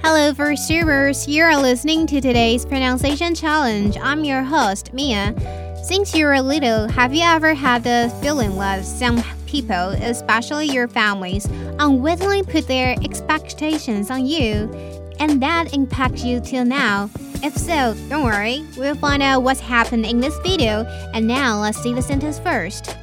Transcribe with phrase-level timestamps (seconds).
[0.00, 1.26] Hello, VoiceTubers.
[1.26, 3.98] You are listening to today's Pronunciation Challenge.
[3.98, 5.34] I'm your host, Mia.
[5.82, 10.86] Since you were little, have you ever had the feeling that some people, especially your
[10.86, 11.46] families,
[11.80, 14.70] unwittingly put their expectations on you,
[15.18, 17.10] and that impacts you till now?
[17.42, 21.82] If so, don't worry, we'll find out what's happened in this video, and now let's
[21.82, 22.96] see the sentence first.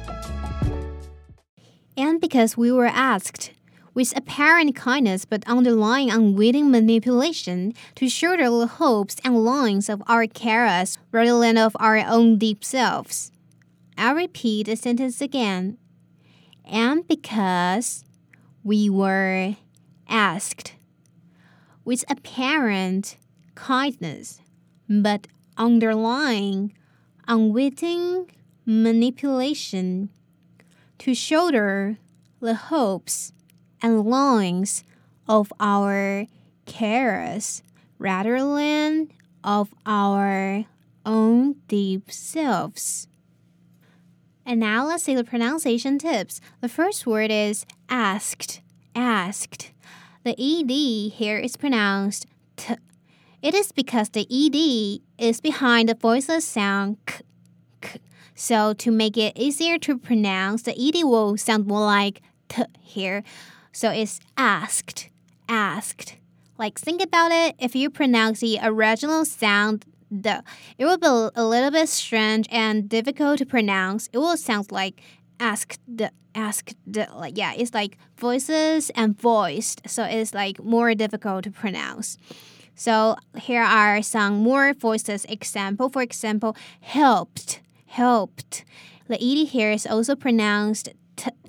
[1.96, 3.52] And because we were asked,
[3.96, 10.26] with apparent kindness but underlying unwitting manipulation to shoulder the hopes and longings of our
[10.26, 13.32] carers rather than of our own deep selves.
[13.96, 15.78] I'll repeat the sentence again.
[16.66, 18.04] And because
[18.62, 19.56] we were
[20.06, 20.74] asked,
[21.82, 23.16] with apparent
[23.54, 24.42] kindness
[24.90, 26.74] but underlying
[27.26, 28.30] unwitting
[28.66, 30.10] manipulation
[30.98, 31.96] to shoulder
[32.40, 33.32] the hopes
[33.82, 34.84] and longings
[35.28, 36.26] of our
[36.66, 37.62] cares
[37.98, 39.10] rather than
[39.42, 40.64] of our
[41.04, 43.08] own deep selves.
[44.44, 46.40] And now let's see the pronunciation tips.
[46.60, 48.60] The first word is asked.
[48.94, 49.72] Asked.
[50.24, 50.70] The ed
[51.12, 52.74] here is pronounced t.
[53.42, 57.22] It is because the ed is behind the voiceless sound k.
[57.80, 58.00] k.
[58.34, 63.22] So to make it easier to pronounce, the ed will sound more like t here.
[63.76, 65.10] So it's asked,
[65.50, 66.16] asked.
[66.56, 67.56] Like think about it.
[67.58, 70.42] If you pronounce the original sound the,
[70.78, 74.08] it will be a little bit strange and difficult to pronounce.
[74.14, 75.02] It will sound like
[75.38, 75.78] asked,
[76.34, 76.74] asked.
[76.86, 79.82] Like yeah, it's like voices and voiced.
[79.86, 82.16] So it's like more difficult to pronounce.
[82.76, 85.90] So here are some more voices example.
[85.90, 88.64] For example, helped, helped.
[89.06, 90.88] The ed here is also pronounced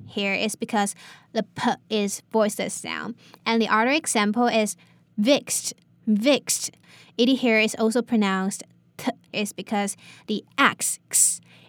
[0.08, 0.96] here is because
[1.34, 3.16] the p is voiceless sound.
[3.46, 4.76] And the other example is
[5.18, 5.74] vixed,
[6.06, 6.72] vixed.
[7.18, 8.64] It here is also pronounced
[8.98, 9.96] t is because
[10.28, 11.00] the x,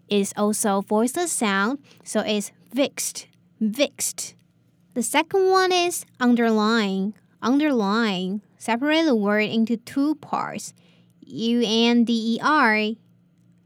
[0.09, 3.29] is also voiceless sound, so it's vixed,
[3.61, 4.35] vixed.
[4.95, 8.43] The second one is underlying, underlying.
[8.57, 10.75] Separate the word into two parts.
[11.21, 12.93] U N D E R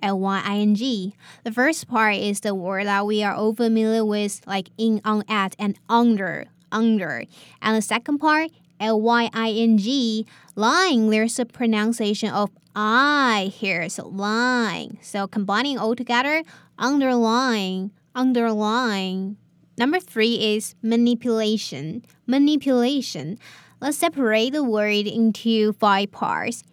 [0.02, 1.14] L Y I N G.
[1.44, 5.24] The first part is the word that we are all familiar with, like in, on,
[5.28, 7.24] at, and under, under.
[7.62, 10.26] And the second part, L Y I N G,
[10.56, 14.98] lying, there's a pronunciation of I here, so lying.
[15.02, 16.42] So combining all together,
[16.78, 19.36] underlying, underlying.
[19.78, 22.04] Number three is manipulation.
[22.26, 23.38] Manipulation.
[23.80, 26.64] Let's separate the word into five parts.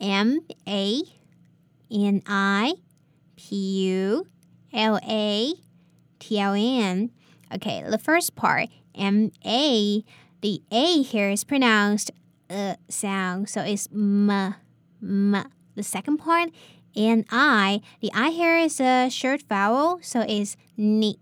[0.00, 1.02] M A
[1.92, 2.74] N I
[3.36, 3.54] P
[3.88, 4.26] U
[4.72, 5.52] L A
[6.18, 7.10] T O N.
[7.54, 10.02] Okay, the first part, M A,
[10.40, 12.10] the A here is pronounced
[12.48, 14.30] uh sound, so it's m
[15.02, 15.44] m.
[15.74, 16.50] The second part,
[16.96, 21.18] N I, the I here is a short vowel, so it's ni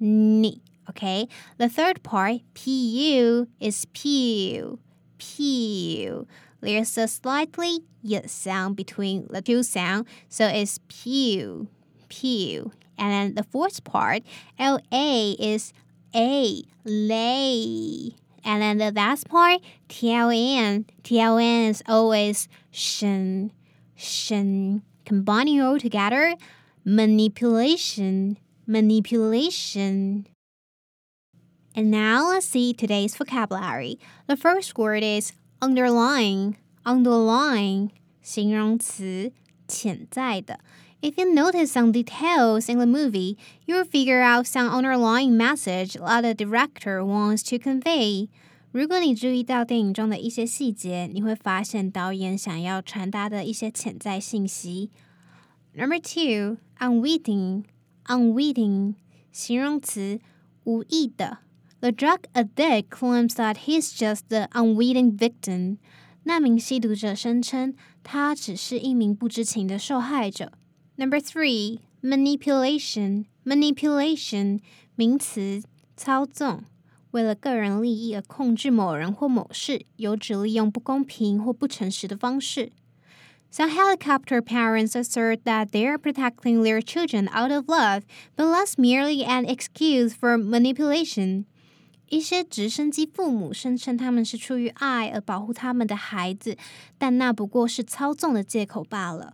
[0.00, 0.62] ni.
[0.90, 1.28] Okay,
[1.58, 4.78] the third part, P U, is pew
[5.18, 6.26] pew.
[6.62, 11.68] There's a slightly y sound between the two sounds, so it's pew,
[12.08, 12.70] pew.
[12.96, 14.22] And then the fourth part,
[14.58, 15.72] L A is
[16.14, 18.14] a, lay.
[18.44, 23.50] And then the last part, T L N, T L N is always shen,
[23.96, 24.82] shen.
[25.04, 26.36] Combining all together,
[26.84, 30.28] manipulation, manipulation.
[31.74, 33.98] And now let's see today's vocabulary.
[34.28, 37.89] The first word is underlying, underlying
[38.21, 39.31] 形容词，
[39.67, 40.59] 潜在的。
[41.01, 46.33] If you notice some details in the movie, you'll figure out some underlying message that the
[46.33, 48.29] director wants to convey.
[48.71, 54.89] 如果你注意到电影中的一些细节，你会发现导演想要传达的一些潜在信息。
[55.73, 57.63] Number two, unwitting,
[58.05, 58.95] unwitting
[59.31, 60.19] 形容词，
[60.63, 61.39] 无意的。
[61.81, 65.77] the drug addict claims that he's just the unwitting victim.
[66.23, 67.73] 那名吸毒者声称
[68.03, 70.51] 他只是一名不知情的受害者。
[70.95, 73.25] Number three, manipulation.
[73.45, 74.59] Manipulation
[74.95, 75.63] 名词，
[75.95, 76.65] 操纵，
[77.11, 82.73] 为了个人利益而控制某人或某事，有指利用不公平或不诚实的方式。
[83.49, 88.01] Some helicopter parents assert that they're protecting their children out of love,
[88.35, 91.45] but that's merely an excuse for manipulation.
[92.11, 96.57] 一些直升机父母声称他们是出于爱而保护他们的孩子，
[96.97, 99.33] 但那不过是操纵的借口罢了。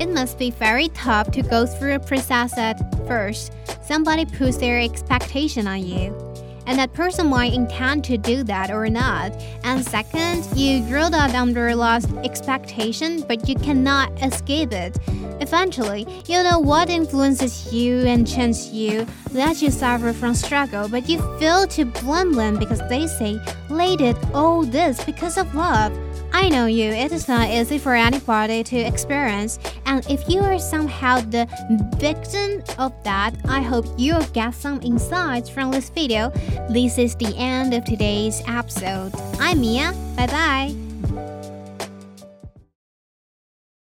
[0.00, 3.52] It must be very tough to go through a process at first.
[3.86, 6.12] Somebody puts their expectation on you
[6.66, 9.32] and that person might intend to do that or not.
[9.62, 14.96] And second, you grow up under lost expectation, but you cannot escape it.
[15.41, 21.07] Eventually, you know what influences you and changes you, lets you suffer from struggle, but
[21.07, 23.39] you fail to blame them because they say,
[23.69, 25.97] they did all this because of love.
[26.31, 30.59] I know you, it is not easy for anybody to experience, and if you are
[30.59, 31.47] somehow the
[31.97, 36.29] victim of that, I hope you'll get some insights from this video.
[36.69, 39.11] This is the end of today's episode.
[39.39, 40.88] I'm Mia, bye bye.